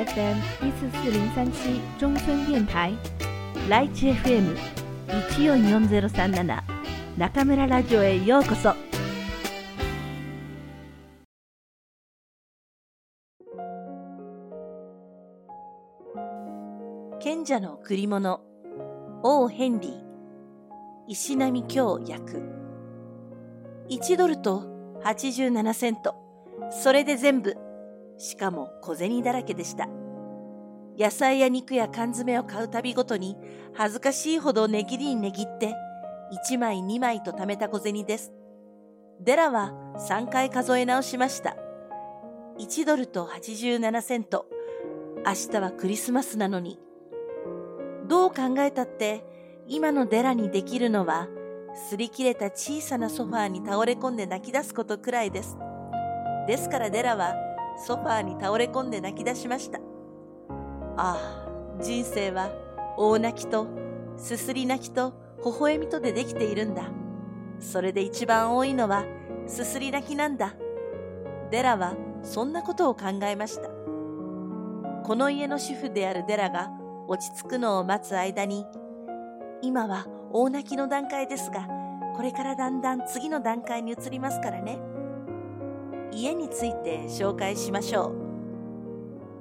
[0.00, 2.94] FM 一四四零三七中村電台。
[3.68, 4.56] ライチ FM
[5.28, 6.64] 一四四ゼロ三七。
[7.18, 8.74] 中村ラジオへようこそ。
[17.20, 18.40] 賢者の贈り物。
[19.22, 19.92] 王ヘンリー。
[21.08, 22.42] 石波京役
[23.90, 24.64] 1ドルと
[25.04, 26.14] 87セント。
[26.70, 27.69] それで全部。
[28.20, 29.88] しかも小銭だらけでした。
[30.98, 33.34] 野菜や肉や缶詰を買うたびごとに
[33.72, 35.74] 恥ずかしいほど値切りに値切って
[36.50, 38.32] 1枚2枚と貯めた小銭です。
[39.20, 41.56] デラは3回数え直しました。
[42.58, 44.46] 1ドルと87セント。
[45.24, 46.78] 明日はクリスマスなのに。
[48.06, 49.24] どう考えたって
[49.66, 51.28] 今のデラにできるのは
[51.90, 55.56] 擦り切れた小さなソファーに倒れ込んで泣き出すことくらいです。
[56.46, 57.49] ですからデラは
[57.80, 59.80] ソファーに倒れ込んで泣き出しました。
[60.96, 62.50] ああ、人生は
[62.96, 63.66] 大泣きと
[64.18, 65.14] すすり泣きと
[65.44, 66.84] 微笑みとでできているんだ。
[67.58, 69.04] それで一番多いのは
[69.46, 70.54] すすり泣きなんだ。
[71.50, 73.70] デラはそんなことを考えました。
[75.04, 76.70] この家の主婦であるデラが
[77.08, 78.66] 落ち着くのを待つ間に、
[79.62, 81.66] 今は大泣きの段階ですが、
[82.14, 84.78] これからだんだん次の段階に移りますからね。
[86.12, 88.12] 家について紹介しましょ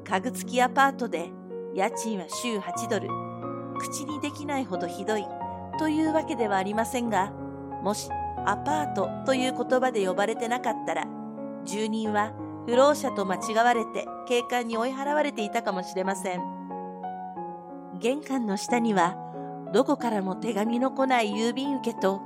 [0.04, 0.08] う。
[0.08, 1.30] 家具付きアパートで
[1.74, 3.10] 家賃は週8ドル。
[3.80, 5.26] 口にできないほどひどい
[5.78, 7.32] というわけではありませんが、
[7.84, 8.10] もし
[8.46, 11.06] アパートという言葉で呼ばれてなかったら、
[11.64, 12.34] 住人は
[12.66, 16.42] 不老者と間違われて警官に追い払われていたかもしれません。
[18.00, 19.16] 玄関の下には、
[19.74, 22.22] どこからも手紙の来ない郵便受けと、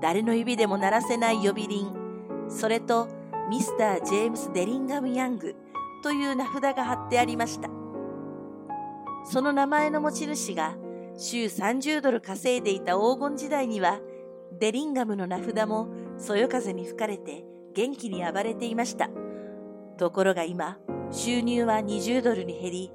[0.00, 3.08] 誰の指でも鳴らせない呼び鈴、それと
[3.48, 5.54] ミスター・ジェームス・デリンガム・ヤング
[6.02, 7.68] という名札が貼ってありました。
[9.24, 10.76] その名前の持ち主が
[11.16, 14.00] 週30ドル稼いでいた黄金時代には、
[14.58, 15.88] デリンガムの名札も
[16.18, 17.44] そよ風に吹かれて
[17.74, 19.10] 元気に暴れていました。
[19.96, 20.78] ところが今、
[21.10, 22.92] 収入は20ドルに減り、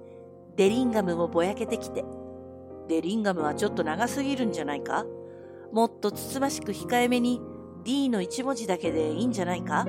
[0.56, 2.03] デリンガムもぼやけてきて、
[2.88, 5.06] デリンガムはちょっと長すぎるんじゃないか？
[5.72, 7.42] もっとつつましく控えめに
[7.84, 9.86] D の一文字だけでいいんじゃないか？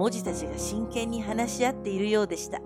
[0.00, 2.62] 文字たちが真剣に話し合っているようでした。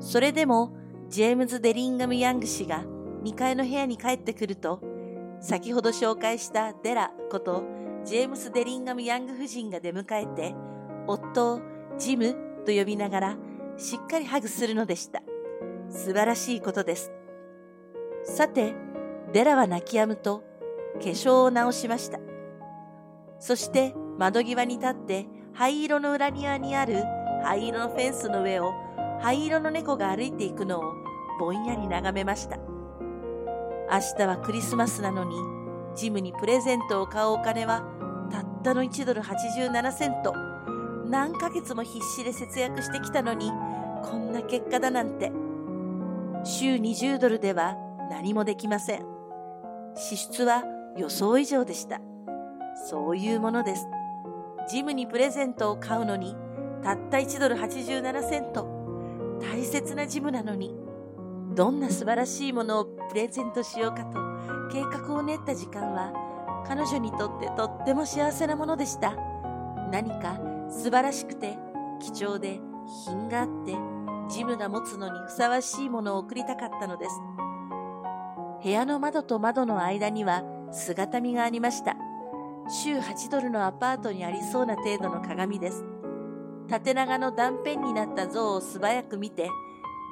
[0.00, 0.74] それでも
[1.10, 2.82] ジェームズ・デリンガム・ヤング氏が
[3.24, 4.80] 2階の部屋に帰ってくると
[5.40, 7.64] 先ほど紹介したデラこと
[8.06, 10.54] ジェームス・デリンガム・ヤング夫人が出迎えて
[11.06, 11.60] 夫を
[11.98, 12.34] ジム
[12.64, 13.36] と呼びながら
[13.76, 15.22] しっかりハグするのでした。
[15.90, 17.12] 素晴らしいことです。
[18.24, 18.74] さて、
[19.34, 20.42] デラは泣き止むと、
[20.94, 22.18] 化粧を直しました。
[23.38, 27.04] そして窓際に立って灰色の裏庭にある
[27.44, 28.72] 灰色のフェンスの上を
[29.20, 30.82] 灰色の猫が歩いていくのを
[31.38, 32.58] ぼんやり眺めました。
[33.90, 35.36] 明日はクリスマスなのに、
[35.94, 37.84] ジムにプレゼントを買うお金は
[38.30, 40.34] たったの1ドル87セント。
[41.08, 43.50] 何ヶ月も必死で節約してきたのに、
[44.02, 45.30] こんな結果だなんて。
[46.42, 47.76] 週20ドルでは
[48.10, 49.06] 何もできません。
[49.94, 50.64] 支出は
[50.96, 52.00] 予想以上でした。
[52.90, 53.86] そういうものです。
[54.68, 56.36] ジムにプレゼントを買うのに、
[56.82, 58.66] たった1ドル87セント。
[59.40, 60.74] 大切なジムなのに、
[61.54, 64.18] どんな素晴らしいものをプレゼントしようかと
[64.72, 66.12] 計画を練った時間は、
[66.66, 69.14] 彼女にとってとっても幸せなものでした。
[69.90, 71.56] 何か素晴らしくて
[72.00, 72.58] 貴重で
[73.04, 73.76] 品があって
[74.28, 77.20] ジムが持つのにふさわしいものを送りたかったのです。
[78.62, 80.42] 部屋の窓と窓の間には
[80.72, 81.96] 姿見がありました。
[82.68, 85.84] 週8ドルのアパートにありそうな程度の鏡です。
[86.68, 89.50] 縦長の断片になった像を素早く見て、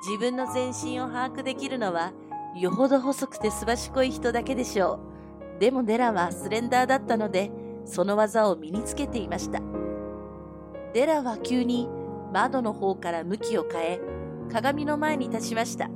[0.07, 2.13] 自分の全身を把握できるのは、
[2.55, 5.01] よほど細くてすばしこい人だけでしょ
[5.57, 5.61] う。
[5.61, 7.51] でもデラはスレンダーだったので、
[7.87, 9.61] その技を身につけていました。
[10.93, 11.89] デラは急に
[12.33, 14.01] 窓の方から向きを変え、
[14.53, 15.89] 鏡の前に立ちました。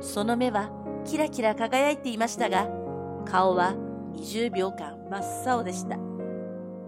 [0.00, 0.70] その目は
[1.06, 2.68] キラキラ輝いていましたが、
[3.24, 3.74] 顔は
[4.12, 5.98] 20秒間真っ青でした。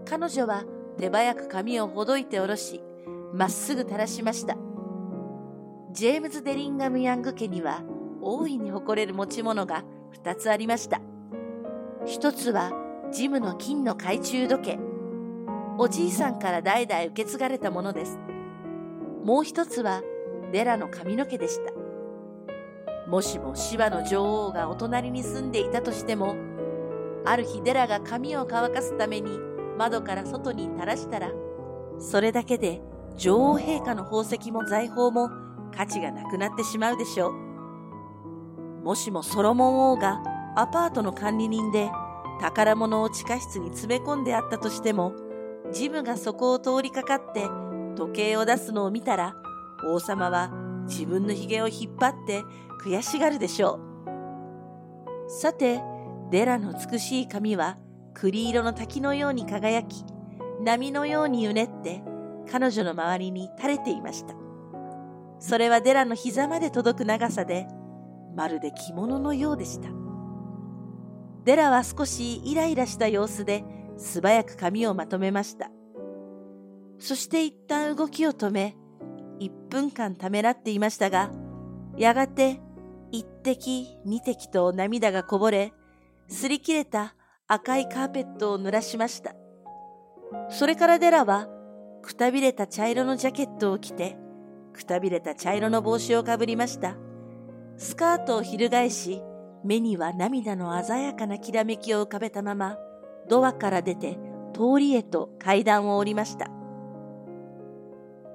[0.04, 0.64] 彼女は
[0.98, 2.82] 手早く髪をほどいて下ろし、
[3.32, 4.56] まっすぐ垂らしました。
[5.92, 7.82] ジェームズ・デリンガム・ヤング家には
[8.20, 9.84] 大いに誇れる持ち物が
[10.22, 11.00] 2つありました。
[12.04, 12.72] 一つは
[13.12, 14.78] ジムの金の懐中時計。
[15.78, 18.18] おじいさんから代々受け継がれたものです。
[19.24, 20.02] もう一つは
[20.52, 21.72] デラの髪の毛でした。
[23.10, 26.34] もしも芝の女王がお隣に住んでいたとしても、
[27.26, 29.38] ある日デラが髪を乾かすために
[29.76, 31.32] 窓から外に垂らしたら、
[31.99, 32.81] それだけで
[33.17, 35.28] 女王陛下の宝石も財宝も
[35.75, 37.32] 価値がなくなってしまうでしょう。
[38.84, 40.23] もしもソロモン王が
[40.55, 41.90] アパートの管理人で
[42.40, 45.12] 宝物を地下室に詰め込んであったとしても、
[45.73, 47.49] ジムがそこを通りかかって
[47.96, 49.34] 時計を出すのを見たら、
[49.84, 50.50] 王様は
[50.87, 52.43] 自分の髭を引っ張って
[52.84, 55.31] 悔しがるでしょう。
[55.31, 55.82] さて、
[56.31, 57.78] デラの美しい髪は
[58.14, 60.05] 栗色の滝のように輝き、
[60.64, 62.02] 波のようにうねって
[62.50, 64.34] 彼女の周りに垂れていました。
[65.38, 67.67] それはデラの膝まで届く長さで、
[68.34, 69.88] まるで着物のようでした。
[71.44, 73.64] デラは少しイライラした様子で
[73.96, 75.70] 素早く髪をまとめました。
[76.99, 78.76] そして一旦動きを止め、
[79.38, 81.31] 一分間ためらっていましたが、
[81.96, 82.61] やがて
[83.12, 85.73] 一滴二滴と涙がこぼれ、
[86.28, 87.14] 擦り切れた
[87.46, 89.34] 赤いカーペットを濡らしました。
[90.50, 91.49] それからデラは、
[92.02, 94.17] くたびれた茶色のジャケットを着て、
[94.73, 96.96] くたびれた茶色の帽子をかぶりました。
[97.76, 99.23] スカートを翻し、
[99.64, 102.76] 目には涙の鮮やかなきらめきを浮かべたまま、
[103.28, 104.19] ドアから出て
[104.52, 106.49] 通りへと階段を降りました。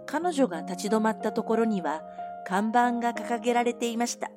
[0.05, 2.01] 彼女が立ち止まったところには
[2.45, 4.29] 看板が掲げられていました。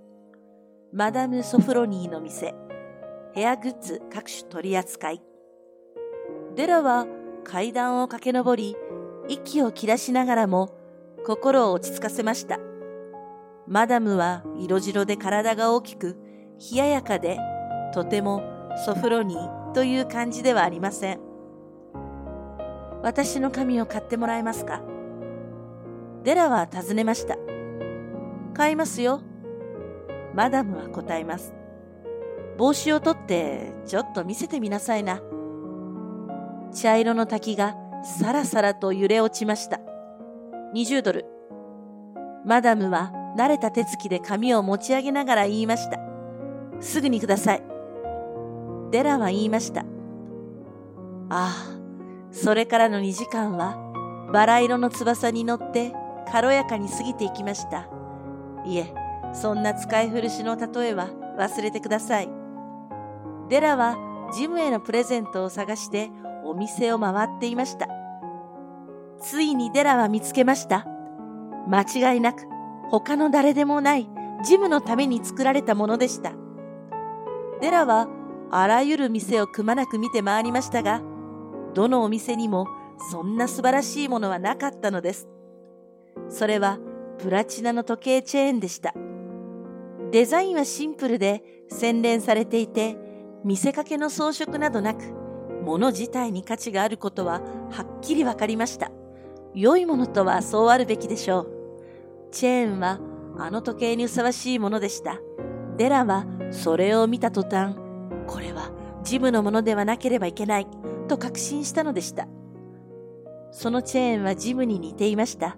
[0.92, 2.54] マダム・ソフロニーの店、
[3.34, 5.20] ヘアグッズ各種取り扱い。
[6.54, 7.08] デラは
[7.42, 8.76] 階段を駆け上り、
[9.26, 10.72] 息を切らしながらも
[11.26, 12.60] 心を落ち着かせました。
[13.66, 16.16] マダムは色白で体が大きく、
[16.70, 17.40] 冷ややかで、
[17.92, 18.40] とても
[18.86, 21.20] ソフロニーという感じではありません。
[23.02, 24.80] 私の髪を買ってもらえますか？
[26.22, 27.36] デラは尋ねました。
[28.54, 29.22] 買いますよ。
[30.34, 31.52] マダムは答えます。
[32.56, 35.20] 帽子を取ってちょっと見せてみなさいな。
[36.72, 39.80] 茶色の滝がさらさらと揺れ落ちました。
[40.74, 41.26] 20ドル。
[42.44, 45.98] マダムは慣れた手つきで髪を持ち上げながら言いました。
[46.80, 47.62] すぐにください。
[48.90, 49.80] デラは言いました。
[49.80, 49.84] あ
[51.30, 51.52] あ、
[52.30, 53.78] それからの2時間は
[54.32, 55.92] バラ色の翼に乗って
[56.30, 57.88] 軽やかに過ぎていきました。
[58.66, 58.92] いえ、
[59.32, 61.08] そんな使い古しの例えは
[61.38, 62.43] 忘れてください。
[63.48, 63.96] デラは
[64.34, 66.10] ジムへのプレゼントを探して
[66.44, 67.88] お店を回っていました。
[69.20, 70.86] ついにデラは見つけました。
[71.68, 72.42] 間違いなく
[72.90, 74.08] 他の誰でもない
[74.44, 76.32] ジムのために作られたものでした。
[77.60, 78.08] デラは
[78.50, 81.00] あらゆる店をくまなく見て回りましたが、
[81.72, 82.66] どのお店にも
[83.10, 85.28] そんな素晴らしいものはなかったのです。
[86.28, 86.78] それは
[87.18, 88.94] プラチナの時計チェーンでした。
[90.10, 92.96] デザインはシンプルで洗練されていて、
[93.44, 95.04] 見せかけの装飾などなく、
[95.64, 98.90] 物自体に価値があることははっきりわかりました。
[99.54, 101.48] 良いものとはそうあるべきでしょう。
[102.32, 103.00] チェーンは
[103.38, 105.20] あの時計にふさわしいものでした。
[105.76, 107.76] デラはそれを見た途端、
[108.26, 108.70] これは
[109.02, 110.66] ジムのものではなければいけない
[111.08, 112.26] と確信したのでした。
[113.50, 115.56] そのチェーンはジムに似ていました。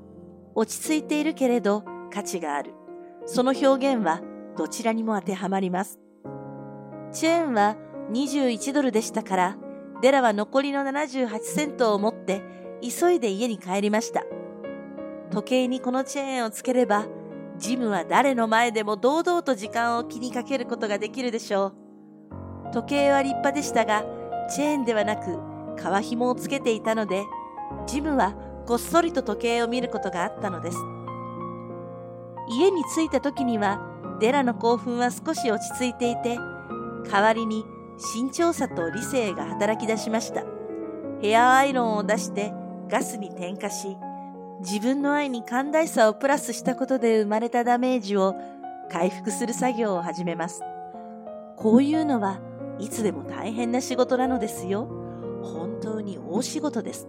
[0.54, 2.72] 落ち着いているけれど価値がある。
[3.26, 4.22] その表現は
[4.56, 5.98] どちらにも当てはまります。
[7.16, 7.76] チェーンは
[8.12, 9.56] 21ドルでしたから、
[10.02, 12.42] デラは残りの78セントを持って
[12.82, 14.22] 急いで家に帰りました。
[15.30, 17.06] 時計にこのチェーンをつければ、
[17.56, 21.72] ジムは誰の前でも堂々と時間を気にかけることができるでしょ
[22.68, 22.72] う。
[22.74, 24.04] 時計は立派でしたが、
[24.50, 25.38] チェーンではなく
[25.82, 27.24] 革紐をつけていたので、
[27.86, 28.34] ジムは
[28.66, 30.76] こっそりと時計を見ることがあったのです。
[32.50, 33.80] 家に着いた時には、
[34.20, 36.38] デラの興奮は少し落ち着いていて、
[37.10, 37.64] 代わりに
[37.98, 40.44] 慎重さと理性が働き出しました。
[41.20, 42.52] ヘアアイロンを出して
[42.88, 43.96] ガスに点火し、
[44.60, 48.34] 自分の愛に寛大さをプラスしたことで生まれたダメージを
[48.90, 50.62] 回復する作業を始めます。
[51.56, 52.40] こういうのは
[52.78, 54.88] いつでも大変な仕事なのですよ。
[55.42, 57.08] 本当に大仕事です。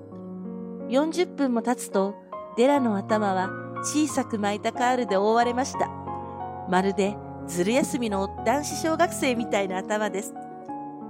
[0.90, 2.16] 40分も経つと、
[2.56, 3.50] デラの頭は
[3.84, 5.90] 小さく巻いたカールで覆われました。
[6.70, 7.16] まるで
[7.48, 10.34] ずる休みの男子小学生みたいな頭です。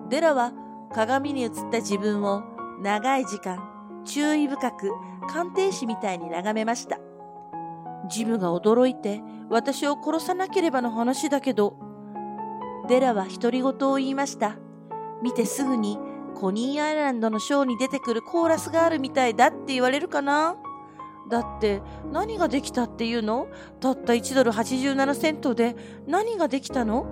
[0.10, 0.54] デラは
[0.94, 2.44] 鏡に映った自分を
[2.82, 4.92] 長い時間注意深く
[5.30, 7.00] 鑑定士みたいに眺めました。
[8.10, 11.76] ジムが驚いて私を殺さなければの話だけど、
[12.88, 14.56] デラは独り言を言いました。
[15.22, 16.00] 見てすぐに
[16.36, 20.56] コニーアイランドのショーに出てくるコーラスがあるみたいだって言われるかな？
[21.30, 21.82] だって
[22.12, 23.48] 何ができたっていうの？
[23.80, 25.76] たった1ドル87セントで
[26.08, 27.06] 何ができたの？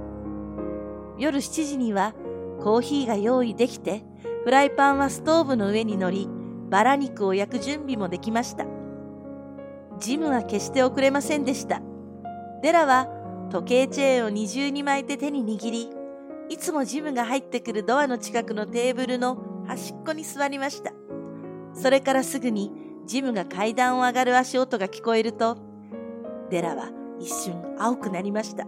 [1.17, 2.13] 夜7時には
[2.61, 4.03] コーヒーが用意できて
[4.43, 6.29] フライパンはストーブの上に乗り
[6.69, 8.65] バラ肉を焼く準備もできました。
[9.99, 11.81] ジムは決して遅れませんでした。
[12.61, 13.07] デラは
[13.51, 15.89] 時計チェーンを二重に巻いて手に握り、
[16.49, 20.91] いつもジムが入ってくるドアの近くのテーブルの端っこに座りました。
[21.73, 22.71] それからすぐに
[23.05, 25.57] ジムが階段を上がる足音が聞こえると、
[26.49, 28.65] デラは一瞬青くなりました。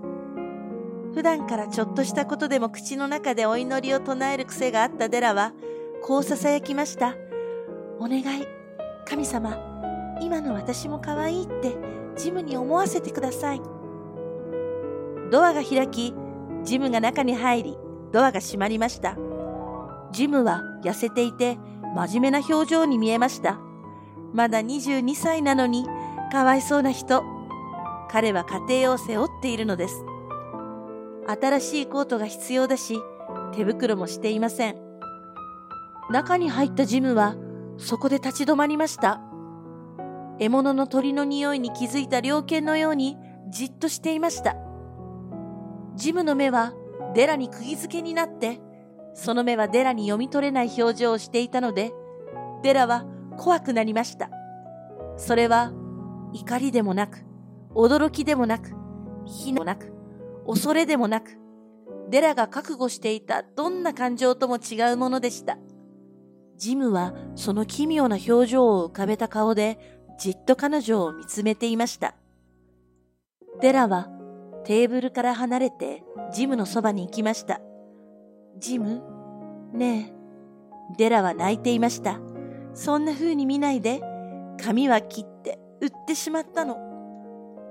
[1.14, 5.54] 普段からちょっとしたことでも口の中でお祈りを唱える癖があったデラは、
[6.04, 7.16] こう囁きました。
[8.00, 8.46] お願い、
[9.06, 9.58] 神様、
[10.22, 11.76] 今の私も可愛いって
[12.16, 13.62] ジムに思わせてください。
[15.32, 16.14] ドアが開き、
[16.64, 17.78] ジムが中に入り、
[18.12, 19.18] ドアが閉まりました。
[20.12, 21.58] ジムは痩せていて、
[21.96, 23.60] 真面目な表情に見えました。
[24.34, 25.86] まだ22歳なのに、
[26.32, 27.24] かわいそうな人。
[28.10, 30.04] 彼は家庭を背負っているのです。
[31.28, 33.00] 新しいコートが必要だし、
[33.54, 34.76] 手袋もしていません。
[36.10, 37.36] 中に入ったジムは、
[37.78, 39.22] そこで立ち止まりました。
[40.40, 43.18] 獲物の鳥の匂いに気づいた猟犬のように
[43.50, 44.56] じっとしていました。
[45.96, 46.74] ジムの目は
[47.16, 48.60] デラに釘付けになって、
[49.14, 51.92] その目はデラに読み取れない表情をしていたので、
[52.62, 53.06] デラは
[53.38, 54.30] 怖くなりました。
[55.18, 55.72] それは
[56.34, 57.26] 怒りでもなく、
[57.74, 58.72] 驚きでもなく、
[59.26, 59.94] 火でもなく、
[60.46, 61.38] 恐れでもなく、
[62.10, 65.58] デラが覚悟していたどんな感情とも違うものでした。
[66.56, 72.16] ジムはその奇妙な表情を浮かべた顔でじっと彼女を見つめていました。
[73.62, 74.08] デラは
[74.64, 76.04] テーブルから離れて
[76.34, 77.62] ジムのそばに行きました。
[78.58, 79.04] ジム？
[79.74, 80.14] ね
[80.92, 80.96] え。
[80.98, 82.20] デラは泣いていました。
[82.78, 84.02] そんな風に見ないで、
[84.64, 86.78] 髪は切って売ってしまったの。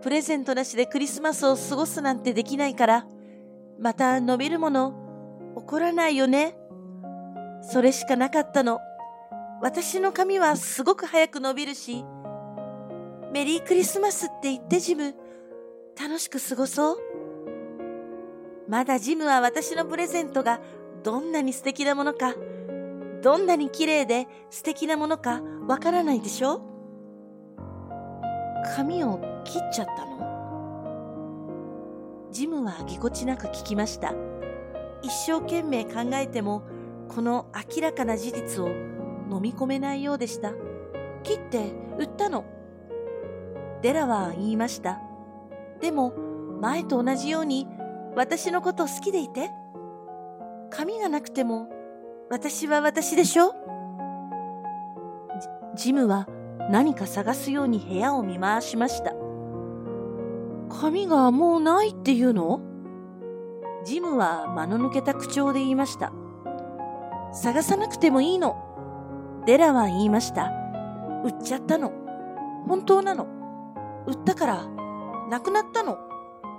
[0.02, 3.06] プレゼントなしでクリスマスを過ごすなんてできないから、
[3.78, 4.94] また伸びるもの、
[5.54, 6.56] 怒らないよね。
[7.62, 8.80] それしかなかったの。
[9.62, 12.04] 私の髪はすごく早く伸びるし、
[13.32, 15.14] メリークリスマスって言ってジム。
[15.98, 16.96] 楽しく過ごそう。
[18.68, 20.60] まだジムは私のプレゼントが
[21.04, 22.34] どんなに素敵なものか、
[23.22, 26.60] どんなに綺麗で素敵なものかわからないでしょ？
[28.76, 30.16] 髪を切っちゃったの？
[32.32, 34.12] ジムはぎこちなく聞きました。
[35.02, 36.62] 一生懸命考えても、
[37.08, 40.52] この明らかな事実を飲み込めないようでした。
[41.22, 42.44] 切って売ったの。
[43.82, 45.00] デラは言いました。
[45.80, 46.12] でも、
[46.60, 47.68] 前と同じように
[48.14, 49.50] 私のこと好きでいて？
[50.70, 51.68] 髪がなくても
[52.28, 53.54] 私は私でしょ？
[55.76, 56.26] ジムは
[56.70, 59.12] 何か探すように部屋を見回しました。
[60.68, 62.60] 髪がもうないっていうの？
[63.84, 66.12] ジムは間の抜けた口調で言いました。
[67.32, 68.56] 探さなくてもいいの。
[69.46, 70.50] デラは言いました。
[71.24, 71.92] 売っちゃったの。
[72.66, 73.28] 本当なの。
[74.08, 74.66] 売ったから
[75.30, 75.98] 亡くなったの。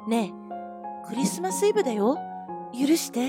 [0.08, 2.18] ねえ、クリスマスイブだよ。
[2.74, 3.28] 許して。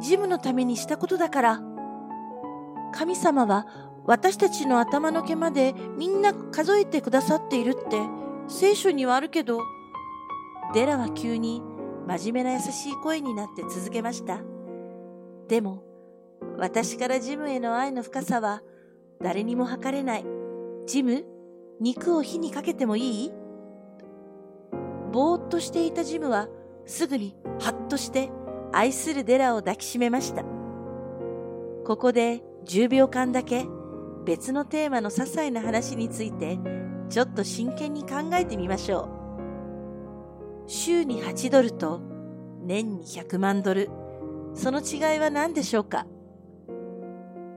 [0.00, 1.62] ジムのためにしたことだから。
[2.92, 3.66] 神様は
[4.04, 8.00] 私たちの頭の毛までみんな数えてくださっているって
[8.48, 9.60] 聖書にはあるけど、
[10.74, 11.62] デラは急に
[12.06, 14.38] 真面目な優しい声になって続けました。
[15.48, 15.82] でも、
[16.56, 18.62] 私からジムへの愛の深さは
[19.20, 20.24] 誰にも測れない。
[20.86, 21.24] ジム、
[21.80, 23.32] 肉を火にかけてもいい？
[25.12, 26.48] ぼーっとしていたジムは
[26.84, 28.30] すぐにハッとして
[28.72, 30.44] 愛するデラを抱きしめました。
[31.84, 33.66] ここで10秒間だけ
[34.24, 36.58] 別のテーマの些細な話について
[37.08, 39.08] ちょっと真剣に考えてみましょ
[40.66, 40.68] う。
[40.68, 42.00] 週に8ドルと
[42.62, 43.88] 年に100万ドル。
[44.54, 46.06] その違いは何でしょうか？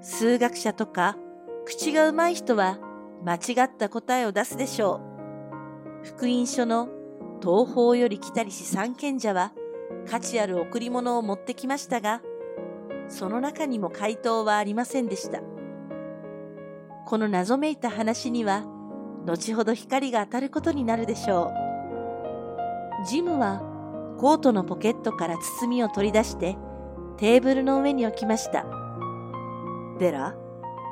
[0.02, 1.18] 数学者とか
[1.66, 2.78] 口がうまい人は
[3.26, 5.02] 間違った答えを出すでしょ
[6.04, 6.06] う。
[6.06, 6.88] 福音書の
[7.42, 9.54] 東方より来たりし三賢者は
[10.10, 12.22] 価値ある贈り物を持ってきましたが、
[13.10, 15.42] その中にも回答はありませんでした。
[17.06, 18.66] この謎めいた話には、
[19.26, 21.52] 後ほど光が当たることになるでしょ
[23.04, 23.06] う。
[23.06, 23.62] ジムは
[24.18, 26.58] コートのポケットから包みを取り出して
[27.18, 28.66] テーブルの上に置きました。
[30.00, 30.36] デラ、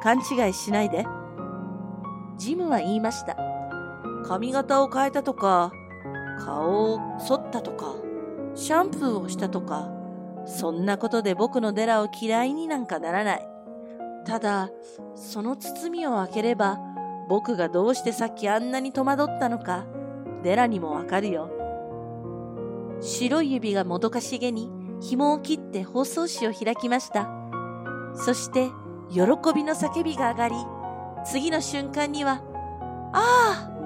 [0.03, 1.05] 勘違いしないで。
[2.38, 3.36] ジムは言いました。
[4.25, 5.71] 髪型を変えたとか、
[6.39, 7.95] 顔を剃ったとか、
[8.57, 9.87] シャンプーをしたとか、
[10.47, 13.47] そんなことで僕のデラを嫌いになんかならない。
[14.25, 14.71] ただ、
[15.15, 16.79] その包みを開ければ、
[17.29, 19.85] 僕がどうしてさっきあんなに戸惑ったのか、
[20.43, 21.51] デラにもわかるよ。
[22.99, 24.71] 白い指がもどかしげに
[25.01, 27.29] 紐を切って包装紙を開きました。
[28.15, 28.71] そして、
[29.11, 29.21] 喜
[29.53, 30.55] びの叫びが上がり、
[31.25, 32.41] 次の瞬間には、
[33.13, 33.76] ああ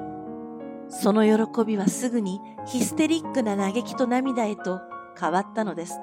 [0.91, 4.81] その喜びはすぐにヒステリックな嘆きと涙へと
[5.19, 5.97] 変わったのです。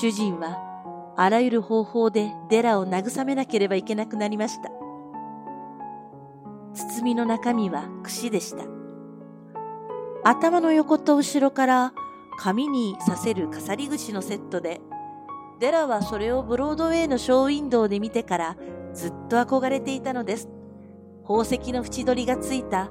[0.00, 4.70] 主人はあらゆる方法でデラを慰めなければいけなくなりました。
[6.74, 8.64] 包みの中身は櫛でした。
[10.22, 11.94] 頭の横と後ろから
[12.38, 14.82] 髪にさせる飾り口のセットで、
[15.60, 18.56] デラはそれをブロードウェイのショーウィンドウで見てから
[18.92, 20.48] ずっと憧れていたのです。
[21.22, 22.90] 宝石の縁取りがついた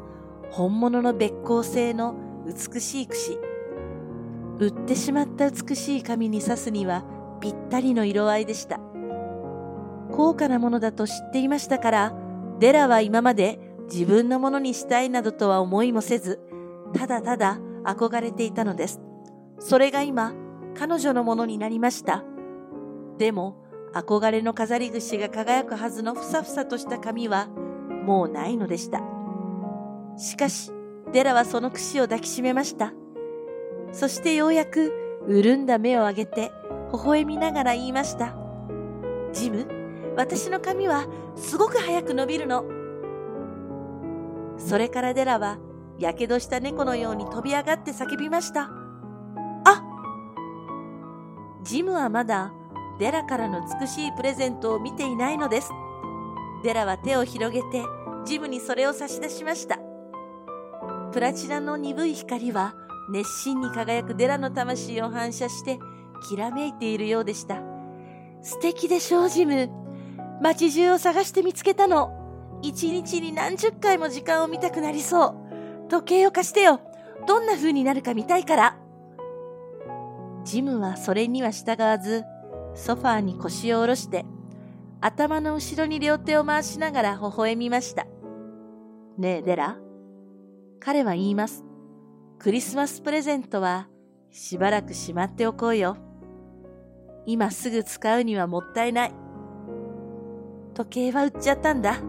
[0.51, 3.39] 本物の別光製の美しい櫛。
[4.60, 7.04] 売ってしまった美しい髪に刺すには
[7.39, 8.80] ぴったりの色合いでした。
[10.12, 12.13] 高価なものだと知っていましたから、
[12.60, 13.60] デラは今まで
[13.92, 16.39] 自分のものにしたいなどとは思いもせず、
[16.94, 19.00] ただただ憧れていたのです。
[19.60, 20.34] それが今、
[20.75, 22.24] 彼女のものになりました。
[23.18, 23.63] でも、
[23.94, 27.48] 憧れの飾り串が輝くはずのふさふさとした髪は、
[28.06, 29.16] もうないのでした。
[30.17, 30.71] しかし、
[31.13, 32.93] デラはその櫛を抱きしめました。
[33.91, 34.91] そしてようやく、
[35.27, 36.51] 潤んだ目を上げて、
[36.91, 38.36] 微笑みながら言いました。
[39.31, 39.67] ジム、
[40.15, 41.05] 私の髪は
[41.36, 42.65] すごく早く伸びるの。
[44.57, 45.59] それからデラは、
[46.00, 48.69] やけどした猫のように飛び上がって叫びました。
[49.65, 49.83] あ
[51.63, 52.53] ジムはまだ
[53.00, 55.71] デラからの美しいプレゼントを見ていないのです。
[56.63, 57.83] デラは手を広げて
[58.25, 59.87] ジムにそれを差し出しました。
[61.17, 62.75] プラチナの鈍い光は
[63.09, 65.79] 熱心に輝くデラの魂を反射して
[66.29, 67.63] きらめいているようでした。
[68.43, 69.67] 素敵でしょう、ジム。
[70.43, 72.59] 街中を探して見つけたの。
[72.62, 75.29] 一日に何十回も時間を見たくなりそ
[75.88, 75.89] う。
[75.89, 76.81] 時計を貸してよ。
[77.27, 78.77] どんな風になるか見たいから。
[80.43, 82.25] ジムはそれには従わず、
[82.75, 84.24] ソファーに腰を下ろして、
[85.01, 88.05] 頭の後ろに両手を回しながら微笑みました。
[89.17, 89.79] ねえ、デラ。
[90.79, 91.63] 彼は言います。
[92.39, 93.88] クリスマスプレゼントは
[94.30, 95.97] しばらくしまっておこうよ。
[97.25, 99.13] 今すぐ使うにはもったいない。
[100.73, 101.99] 時計は売っちゃったんだ。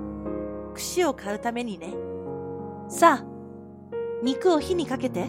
[0.74, 1.94] 串を買うためにね。
[2.88, 3.24] さあ、
[4.22, 5.24] 肉を火にかけて。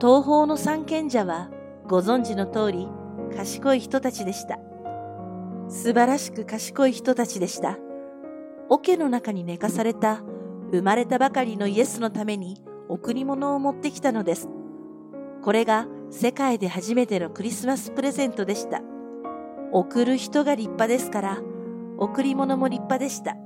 [0.00, 1.50] 東方の三賢者は
[1.86, 2.88] ご存知の通り
[3.36, 4.58] 賢い人たちでした。
[5.68, 7.78] 素晴らしく賢い人たちでした。
[8.68, 10.22] 桶の中に寝かされた
[10.74, 12.56] 生まれたばかりのイエスのために
[12.88, 14.48] 贈り物を持ってきたのです。
[15.42, 18.82] これが世界で初めてのクリスマスプレゼントでした。
[19.72, 21.38] 送る人が立派ですから、
[21.98, 23.36] 贈り物も立派でした。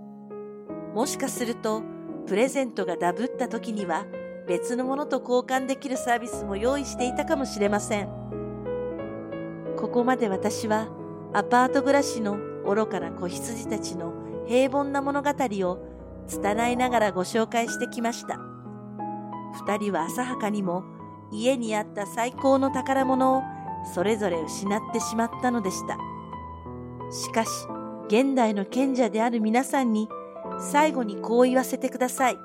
[0.94, 1.82] もしかすると、
[2.26, 4.06] プレゼントがダブった時には、
[4.46, 8.08] 別のものと交換できるサービスも用意していたかもしれません。
[9.76, 10.88] ここまで私は、
[11.32, 14.12] アパート暮らしの愚かな子羊たちの
[14.46, 15.97] 平凡な物語を
[16.28, 18.38] 拙いながらご紹介してきました。
[19.66, 20.84] 二人は浅はかにも
[21.32, 23.42] 家にあった最高の宝物を
[23.94, 25.96] それぞれ失ってしまったのでした。
[27.10, 27.48] しかし、
[28.08, 30.08] 現代の賢者である皆さんに
[30.60, 32.38] 最後にこう言わせてください。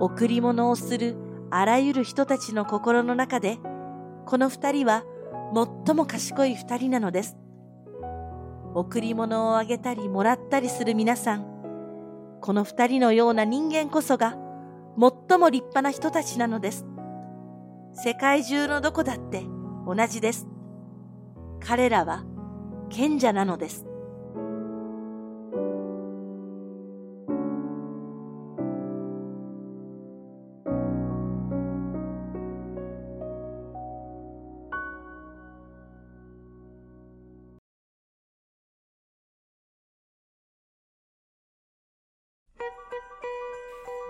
[0.00, 1.16] 贈り物をする
[1.50, 3.58] あらゆる人たちの心の中で、
[4.26, 5.04] この二人は
[5.86, 7.36] 最も賢い二人なのです。
[8.74, 11.57] 贈り物をあげたりもらったりする皆さん、
[12.40, 14.36] この二人のような人間こそが
[14.98, 16.86] 最も立派な人たちなのです。
[17.94, 19.42] 世界中のどこだって
[19.86, 20.46] 同じです。
[21.60, 22.24] 彼らは
[22.90, 23.87] 賢者なのです。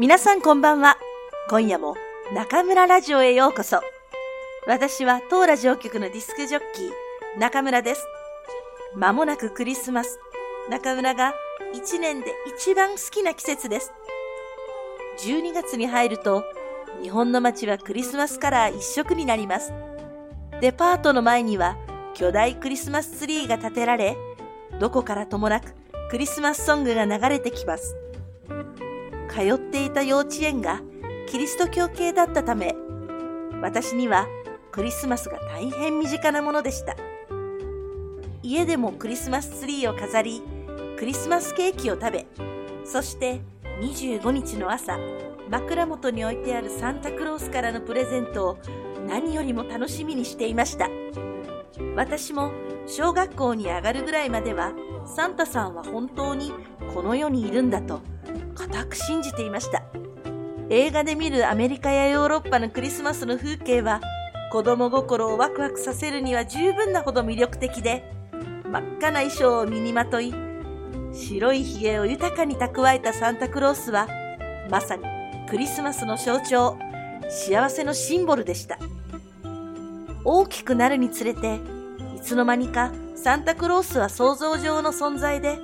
[0.01, 0.97] 皆さんこんばんは。
[1.51, 1.97] 今夜も
[2.33, 3.81] 中村ラジオへようこそ。
[4.65, 8.07] 私は当ラジオ局のディスクジョッキー、中村です。
[8.95, 10.21] まもなくクリスマス。
[10.71, 11.35] 中村が
[11.75, 13.93] 一年で一番好きな季節です。
[15.19, 16.45] 12月に入ると、
[17.03, 19.73] 日本の街はクリスマスカラー一色になります。
[20.61, 21.77] デパートの前には
[22.15, 24.17] 巨大クリスマスツリーが建てられ、
[24.79, 25.75] どこからともなく
[26.09, 27.97] クリスマスソングが流れてきます。
[29.29, 30.81] 通っていた幼稚園が
[31.29, 32.75] キリスト教系だったため、
[33.61, 34.27] 私には
[34.73, 36.97] クリスマスが大変身近なものでした。
[38.43, 40.43] 家でもクリスマスツリーを飾り、
[40.99, 42.27] クリスマスケーキを食べ、
[42.85, 43.41] そして
[43.81, 44.99] 25日の朝、
[45.51, 48.59] 枕元に置いてあるサンタクロースからのプレゼントを
[49.07, 50.89] 何よりも楽しみにしていました。
[51.95, 52.53] 私も
[52.87, 54.73] 小学校に上がるぐらいまでは、
[55.07, 56.53] サンタさんは本当に
[56.95, 58.01] この世にいるんだと
[58.67, 59.83] 固く信じていました。
[60.71, 64.03] 映画で見るアメリカやヨーロッパのクリスマスの風景は
[64.53, 68.05] 子供心をワクワクさせるには十分なほど魅力的で
[68.71, 70.35] 真っ赤な衣装を身にまとい
[71.15, 74.09] 白いひげを豊かに蓄えたサンタクロースは
[74.71, 75.05] まさに
[75.49, 76.77] クリスマスの象徴
[77.31, 78.79] 幸せのシンボルでした
[80.25, 81.61] 大きくなるにつれて
[82.15, 85.59] いつの間にかサンタクロースは想像上の存在で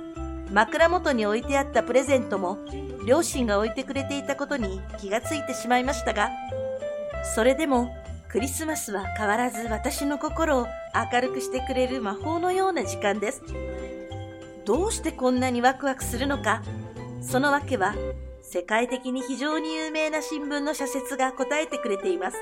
[0.51, 2.57] 枕元に置いてあったプレゼントも
[3.07, 6.29] 両親が置いてくれていたことに気がついてしまいましたが
[7.35, 7.89] それでも
[8.29, 10.67] クリスマスは変わらず私の心を
[11.13, 13.41] 明るくしてくれる魔法のような時間です。
[14.65, 16.61] どうしてこんなにワクワクするのか
[17.21, 17.95] その訳は
[18.41, 22.37] 世界的に非常に有名な新聞の社説が答えてくれています。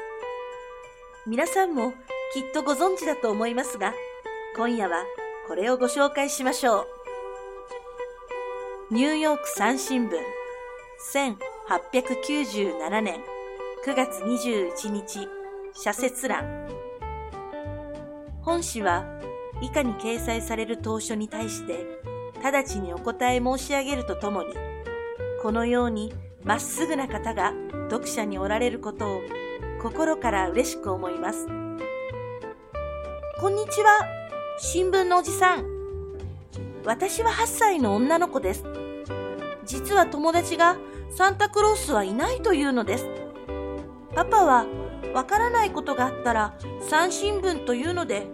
[1.28, 1.94] 皆さんも
[2.34, 3.94] きっとご存知だと思いますが
[4.58, 5.06] 今夜は
[5.48, 7.03] これをご紹介しましょう。
[8.94, 10.12] ニューヨーク三新聞。
[11.64, 13.22] 1897年
[13.88, 15.28] 9月21日
[15.74, 16.68] 社説欄。
[18.44, 19.04] 本誌は
[19.64, 21.88] 以下に掲載される当初に対して
[22.44, 24.54] 直ちにお答え申し上げるとともに
[25.42, 27.52] このようにまっすぐな方が
[27.90, 29.22] 読者におられることを
[29.82, 31.48] 心から嬉しく思います。
[33.40, 34.08] こんにちは
[34.60, 35.66] 新聞のおじさん。
[36.86, 38.83] 私は8歳の女の子です。
[39.66, 40.78] 実は友達が
[41.16, 43.08] サンタクロースはいないというのです。
[44.16, 44.66] パパは
[45.14, 48.28] わからないことがあったら三新聞というので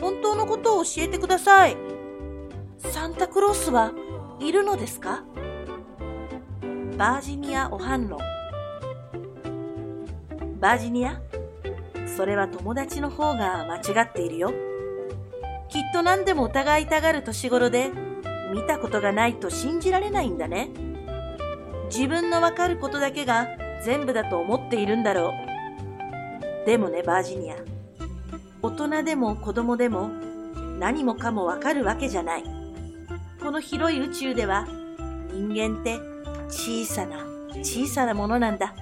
[0.00, 1.76] 本当のことを教えてください。
[2.78, 3.92] サンタクロースは
[4.40, 5.24] いるのですか？
[6.98, 8.20] バージニア・オハンロン。
[10.60, 11.20] バージニア？
[12.16, 14.52] それは友達の方が間違っているよ。
[15.68, 17.90] きっと何でも疑いたがる年頃で
[18.52, 20.70] 見たことがないと信じられないんだね。
[21.88, 23.46] 自分のわかることだけが
[23.84, 25.32] 全部だと思っているんだろ
[26.64, 26.66] う。
[26.66, 27.56] でもね、バージニア。
[28.62, 30.08] 大人でも子供でも
[30.78, 32.44] 何もかもわかるわけじゃない。
[33.40, 34.66] この広い宇宙では
[35.32, 36.00] 人間って
[36.48, 37.18] 小さな
[37.62, 38.74] 小さなものなんだ。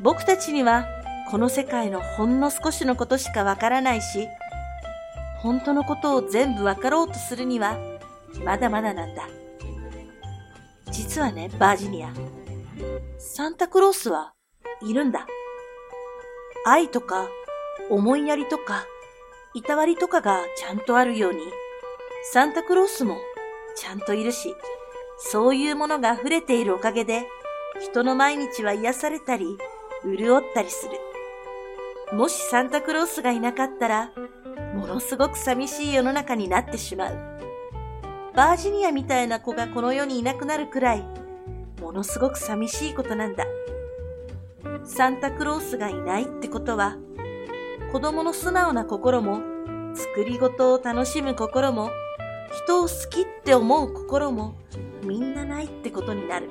[0.00, 0.86] 僕たちには
[1.30, 4.28] この世界のほんの少しのことしかわからないし、
[5.42, 7.76] 本当のことを全部わかろうとするには
[8.44, 9.28] まだまだなんだ。
[10.90, 12.12] 実はね、バージニア。
[13.18, 14.32] サンタクロースは
[14.82, 15.26] いるんだ。
[16.64, 17.28] 愛とか、
[17.88, 18.84] 思いやりとか、
[19.54, 21.40] いたわりとかがちゃんとあるように、
[22.32, 23.16] サンタクロースも
[23.76, 24.54] ちゃんといるし、
[25.18, 27.26] そういうものが溢れているおかげで、
[27.80, 29.58] 人の毎日は癒されたり、
[30.04, 32.16] 潤ったりする。
[32.16, 34.12] もしサンタクロースがいなかったら、
[34.74, 37.29] ものすごく寂しい世の中になってしまう。
[38.34, 41.04] バージニアみたいな子がこの世にいなくなるくらい、
[41.80, 43.44] ものすごく寂しいことなんだ。
[44.84, 46.96] サンタクロースがいないってことは、
[47.92, 49.40] 子供の素直な心も、
[49.94, 51.90] 作り事を楽しむ心も、
[52.64, 54.54] 人を好きって思う心も、
[55.02, 56.48] みんなないってことになる。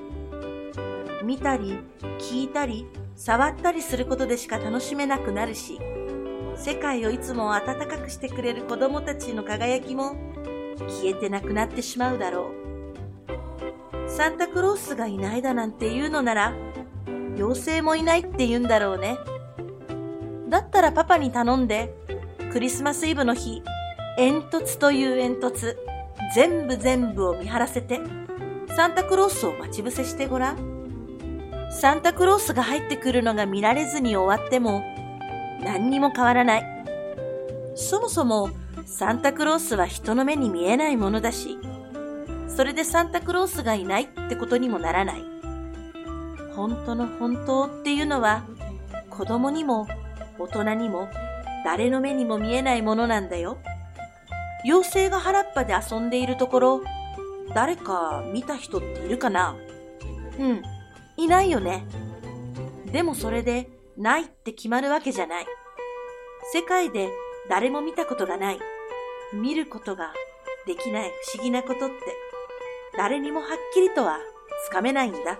[1.24, 1.80] 見たり、
[2.20, 5.80] 聞いたり、触ったりすることでしか楽しめなくなるし、
[6.58, 10.16] 世界をいつも温かくしてくれる子供たちの輝きも
[10.88, 12.52] 消えてなくなってしまうだろ
[14.06, 14.10] う。
[14.10, 16.54] サンタクロースがいないだなんて言うのなら、
[17.36, 19.18] 妖精もいないって言うんだろうね。
[20.50, 21.94] だったらパパに頼んで、
[22.52, 23.62] クリスマスイブの日、
[24.18, 25.78] 煙突という煙突、
[26.36, 28.00] 全部全部を見張らせて、
[28.76, 30.58] サンタクロースを待ち伏せしてごらん。
[31.72, 34.84] サンタクロースが入ってくるのが見られずに終わっても、
[35.64, 36.64] 何にも変わらない。
[37.76, 38.50] そもそも
[38.92, 41.60] サンタクロースは人の目に見えないものだし、
[42.48, 45.24] それでサンタクロースがいないってことにもならない。
[46.56, 48.44] 本当の本当っていうのは、
[49.12, 49.88] 子供にも
[50.40, 51.08] 大人にも
[51.64, 53.60] 誰の目にも見えないものなんだよ。
[54.66, 56.82] 妖精が原っぱで遊んでいるところ、
[57.54, 59.56] 誰か見た人っているかな
[60.40, 60.64] うん、
[61.16, 61.86] いないよね。
[62.92, 65.46] でもそれでないって決まるわけじゃない。
[66.52, 67.10] 世界で
[67.50, 68.60] 誰も見たことがない、
[69.34, 70.14] 見ることが
[70.66, 71.96] できない不思議なことって、
[72.98, 74.18] 誰にもはっきりとは
[74.66, 75.40] つかめないんだ。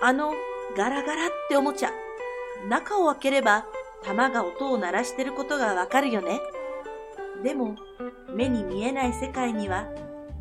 [0.00, 0.32] あの
[0.76, 1.90] ガラガラっておもちゃ、
[2.68, 3.66] 中を開ければ
[4.04, 6.40] 玉が音を鳴らしてることがわかるよね。
[7.42, 7.76] でも、
[8.34, 9.86] 目に見えない世界には、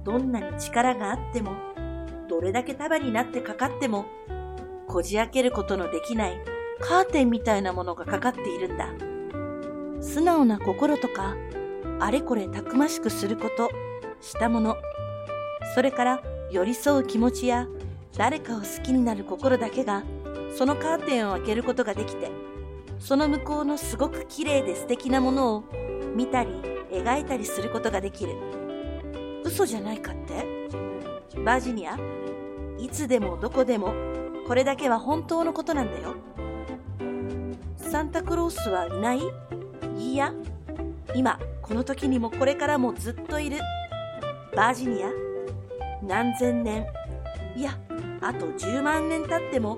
[0.03, 1.53] どんなに力があっても、
[2.27, 4.05] どれだけ束になってかかっても、
[4.88, 6.39] こじ開けることのできない
[6.79, 8.89] カーテンみたいなものがかかっているんだ。
[10.01, 11.36] 素直な心とか、
[12.04, 13.70] あれこれたくましくすること、
[14.20, 14.76] したもの、
[15.76, 17.68] それから寄り添う気持ちや
[18.18, 20.04] 誰かを好きになる心だけが
[20.58, 22.30] そのカーテンを開けることができて
[23.00, 25.64] その向こうのすごく綺麗で素敵なものを
[26.16, 26.50] 見たり
[26.92, 28.36] 描いたりすることができる。
[29.46, 30.46] 嘘じゃないかって？
[31.46, 31.98] バージニア
[32.80, 33.94] いつでもどこでも
[34.48, 36.16] これだけは本当のことなんだよ。
[37.78, 39.22] サンタクロースはいない？
[39.98, 40.34] いや。
[41.14, 41.40] 今
[41.71, 43.57] この時にもこれからもずっといる。
[44.53, 45.07] バージニア
[46.03, 46.86] 何千年
[47.55, 47.77] いや
[48.19, 49.77] あと10万年経っても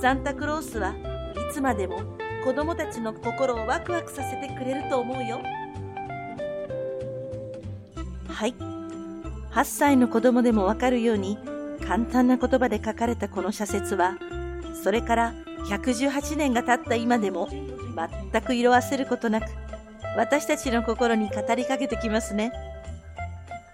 [0.00, 2.00] サンタクロースはいつまでも
[2.44, 5.40] 子供たちの心をワクワクさせてくれると思うよ。
[8.28, 8.54] はい。
[9.52, 11.38] 8歳の子供でもわかるように
[11.86, 14.18] 簡単な言葉で書かれたこの社説は
[14.82, 15.34] それから
[15.68, 17.48] 118年が経った今でも
[18.32, 19.70] 全く色あせることなく
[20.16, 22.52] 私たちの心に語りかけてきますね。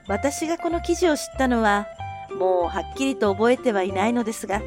[0.09, 1.87] 私がこの記事を知ったのは
[2.39, 4.63] もうはっきりと覚えてはいないのですが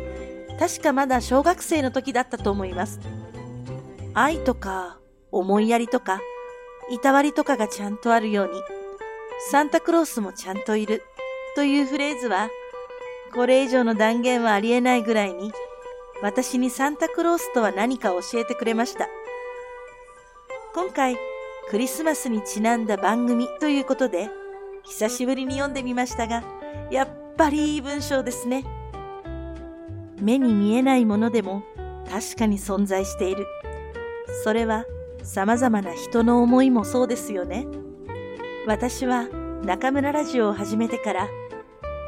[0.59, 2.99] 確かまだ小学生の時だったと思います。
[4.13, 4.97] 愛とか
[5.31, 6.19] 思いやりとか
[6.89, 8.61] いたわりとかがちゃんとあるように
[9.51, 11.03] サンタクロースもちゃんといる
[11.55, 12.49] というフレーズは
[13.33, 15.53] これ以上の断言はありえないぐらいに
[16.21, 19.07] 私にサンタクロースとは何か教えてくれました。
[20.73, 21.17] 今回
[21.69, 24.31] クリスマスにちなんだ番組ということで
[24.85, 26.43] 久しぶりに読んでみましたが
[26.89, 28.65] やっぱりいい文章ですね。
[30.19, 31.61] 目に見えないものでも
[32.09, 33.45] 確かに存在している。
[34.43, 34.85] それは
[35.21, 37.67] 様々な人の思いもそうですよね。
[38.65, 39.27] 私は
[39.63, 41.27] 中村ラジオを始めてから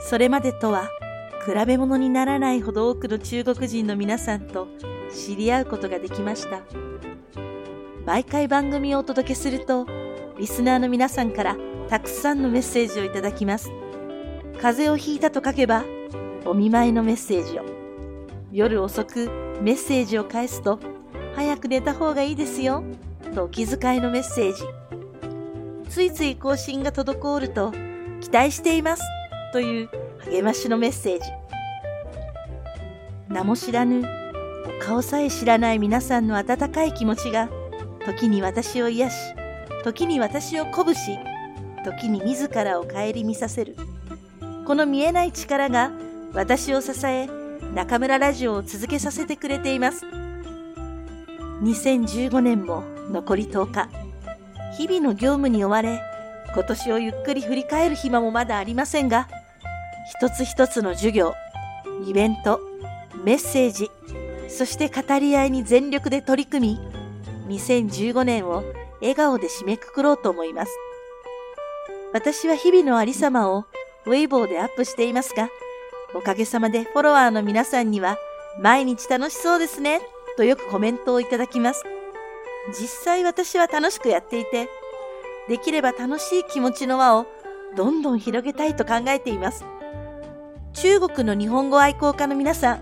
[0.09, 0.89] それまでとは
[1.45, 4.67] 比べ物にならないほど多くの中国人の皆さんと
[5.11, 6.61] 知り合うことができました。
[8.05, 9.85] 毎回番組をお届けすると
[10.37, 11.57] リスナーの皆さんから
[11.89, 13.71] たくさんのメッセージをいただきます。
[14.61, 15.83] 風邪をひいたと書けば
[16.45, 17.63] お見舞いのメッセージを。
[18.51, 19.29] 夜遅く
[19.61, 20.79] メッセージを返すと
[21.35, 22.83] 早く寝た方がいいですよ
[23.33, 24.63] とお気遣いのメッセージ。
[25.89, 27.71] ついつい更新が滞ると
[28.21, 29.03] 期待しています
[29.51, 29.89] という
[30.31, 31.25] 励ましのメッセージ。
[33.27, 34.01] 名も知らぬ
[34.79, 37.49] お顔さえ知らない皆さんの温かい気持ちが
[38.05, 39.15] 時に私を癒し
[39.83, 41.17] 時に私を鼓舞し
[41.83, 43.75] 時に自らを顧みさせる。
[44.65, 45.91] この見えない力が
[46.33, 47.27] 私を支え
[47.75, 50.05] 中村ラジオを続けさせてくれています。
[51.61, 53.89] 2015年も残り10日。
[54.77, 56.01] 日々の業務に追われ
[56.53, 59.27] 今年をゆっくり振り返る暇もまだありませんが
[60.11, 61.33] 一つ一つの授業
[62.05, 62.59] イベント
[63.23, 63.89] メッセージ
[64.47, 66.79] そして語り合いに全力で取り組
[67.47, 68.63] み2015年を
[68.99, 70.71] 笑顔で締めくくろうと思います
[72.13, 73.65] 私は日々のありさまを
[74.05, 75.49] ウェイボーでアップしていますが
[76.13, 78.17] おかげさまでフォロワーの皆さんには
[78.59, 80.01] 毎日楽しそうですね
[80.35, 81.83] とよくコメントをいただきます。
[82.69, 84.69] 実際私は楽しくやっていて、
[85.47, 87.25] できれば楽しい気持ちの輪を
[87.75, 89.65] どんどん広げたいと考えています。
[90.73, 92.79] 中国の日本語愛好家の皆さん、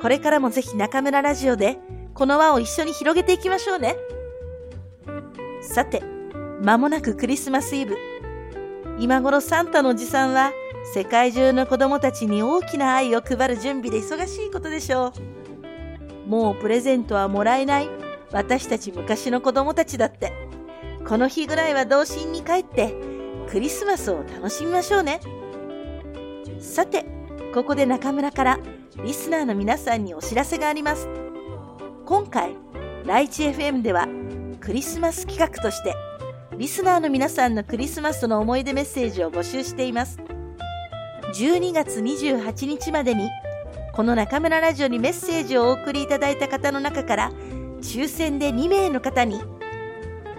[0.00, 1.78] これからもぜひ中村ラジオで
[2.14, 3.96] この輪を一緒に広げていきましょうね。
[5.60, 6.02] さて、
[6.62, 7.96] 間もなくクリスマスイブ。
[8.98, 10.52] 今頃サンタのおじさんは
[10.94, 15.12] 世界中の子供たちに大きな愛を配る準備で忙しいことでしょ
[16.26, 16.28] う。
[16.28, 17.88] もうプレゼントはもらえない
[18.32, 20.32] 私たち昔の子供たちだって。
[21.06, 22.94] この日ぐらいは童心に帰って
[23.50, 25.20] クリスマスを楽しみましょうね。
[26.64, 27.04] さて、
[27.52, 28.58] ここで中村から
[29.04, 31.08] リスナーの皆さんにお知らせがあります。
[32.06, 32.56] 今回、
[33.04, 34.08] ライチ FM では
[34.60, 35.94] クリスマス企画として
[36.56, 40.18] リスナーの皆さんのクリスマスの思い出メッセージを募集しています。
[41.34, 43.28] 12月28日までに
[43.92, 47.32] この中村ラジオにメッセージをお送りいただいた方の中から
[47.82, 49.40] 抽選で2名の方に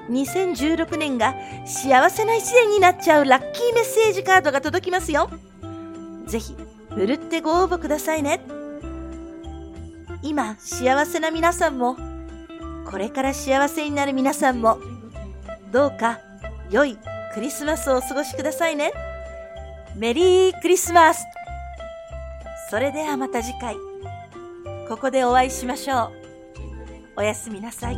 [0.10, 1.36] 2016年が
[1.66, 5.30] 幸せな1年になっちゃうラッキーメッセージカードが届きますよ。
[6.26, 6.56] ぜひ、
[6.90, 8.42] ふるってご応募くださいね。
[10.22, 11.98] 今、幸せな皆さんも、
[12.90, 14.80] これから幸せになる皆さんも、
[15.72, 16.20] どうか
[16.72, 16.98] 良い
[17.34, 18.92] クリスマスをお過ごしくださいね。
[19.96, 21.26] メリークリスマス
[22.70, 23.76] それではまた次回、
[24.90, 26.12] ここでお会いしましょう。
[27.18, 27.98] おやすみなさい。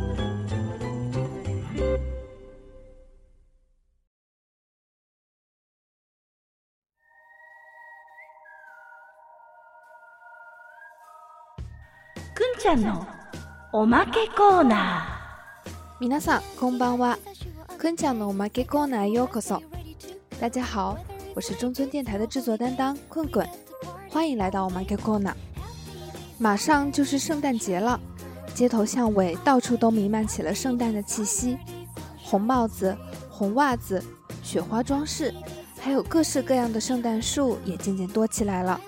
[12.63, 13.05] ちゃんの
[13.73, 15.05] おまけコーナ
[15.99, 17.19] 皆さんこんばんは。
[17.77, 19.61] くんちゃんのおまけコーナーへようこそ。
[20.39, 20.97] 大家好，
[21.35, 23.45] 我是中村电台的制作担当困困。
[24.09, 25.33] 欢迎来到 My Corner。
[26.39, 27.99] 马上就是圣诞节了，
[28.55, 31.57] 街头巷尾到处都弥漫起了圣诞的气息，
[32.23, 32.97] 红帽子、
[33.29, 34.01] 红袜子、
[34.41, 35.33] 雪花装饰，
[35.81, 38.79] 还有各式各样的圣诞树也渐渐多起来了。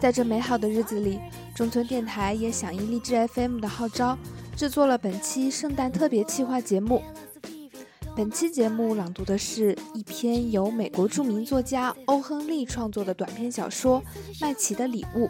[0.00, 1.20] 在这美好的日子里，
[1.61, 4.17] 中村电台也响应励志 FM 的号召，
[4.55, 7.03] 制作了本期圣诞特别企划节目。
[8.15, 14.01] 本期节目朗读的是一篇由美国著名作家欧亨利创作的短篇小说
[14.41, 15.27] 《麦琪的礼物》。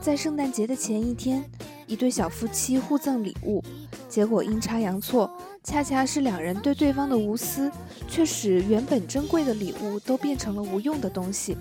[0.00, 1.44] 在圣诞节的前一天，
[1.86, 3.62] 一对小夫妻互赠礼物，
[4.08, 5.30] 结果阴差阳错，
[5.62, 7.70] 恰恰是两人对对方的无私，
[8.08, 11.54] 却使原本珍贵的礼物都变成了无用的东西，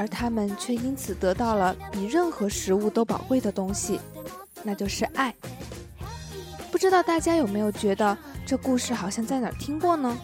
[0.00, 4.00] 而他们却因此得到了比任何食物都宝贵的东西，
[4.62, 5.34] 那就是爱。
[6.72, 8.16] 不知道大家有没有觉得？
[8.46, 10.16] 这故事好像在哪儿听过呢？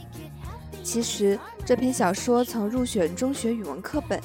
[0.82, 4.18] 其实这篇小说曾入选中学语文课本。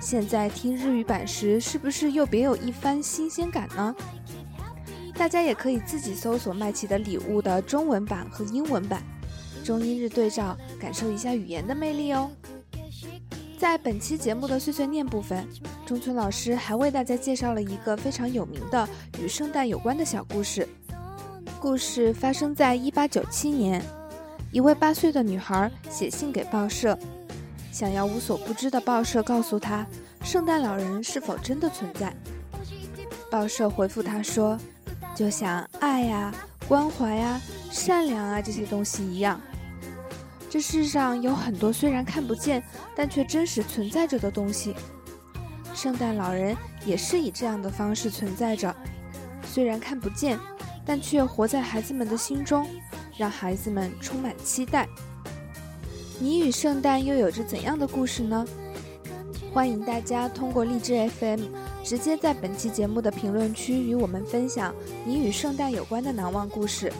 [0.00, 3.94] 现在听日语版时，是不是又别有一番新鲜感呢？
[5.14, 9.04] 大家也可以自己搜索麦琪的礼物的中文版和英文版，
[9.62, 12.28] 中英日对照，感受一下语言的魅力哦。
[13.58, 15.44] 在本期节目的碎碎念部分，
[15.84, 18.88] 中村老师还为大家介绍了一个非常有名的
[19.20, 20.66] 与圣诞有关的小故事。
[21.60, 23.82] 故事发生在一八九七年，
[24.52, 26.96] 一位八岁的女孩写信给报社，
[27.72, 29.84] 想要无所不知的报社告诉她，
[30.22, 32.14] 圣诞老人是否真的存在。
[33.28, 34.56] 报社回复她说，
[35.16, 36.32] 就像爱呀、
[36.68, 37.40] 关怀呀、
[37.72, 39.40] 善良啊这些东西一样，
[40.48, 42.62] 这世上有很多虽然看不见，
[42.96, 44.74] 但却真实存在着的东西。
[45.74, 48.74] 圣诞老人也是以这样的方式存在着，
[49.44, 50.38] 虽然看不见。
[50.90, 52.66] 但却活在孩子们的心中，
[53.18, 54.88] 让孩子们充满期待。
[56.18, 58.42] 你与圣诞又有着怎样的故事呢？
[59.52, 61.42] 欢迎大家通过荔枝 FM
[61.84, 66.90] 直接在本期节目的评论区与我们分享你与圣诞有关的难忘故事。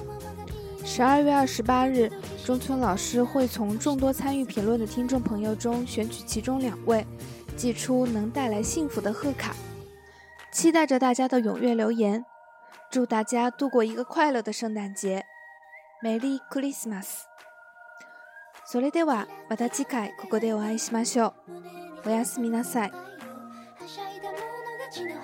[0.86, 2.12] 十二月二十八日，
[2.46, 7.06] 中村老师会从众多参与评论的听众朋友中选取其中两位，
[7.56, 9.56] 寄出能带来幸福的贺卡。
[10.52, 12.26] 期待着大家的踊跃留言。
[12.92, 15.26] 祝大家度过一个快乐的圣诞节，
[16.04, 17.24] Merry Christmas！
[18.68, 21.34] それではまた次回ここでお会いしましょ
[22.06, 22.10] う。
[22.10, 22.92] おやすみなさい。
[24.92, 25.16] キラ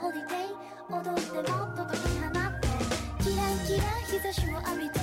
[3.67, 5.02] キラ日差しを浴びてメイクア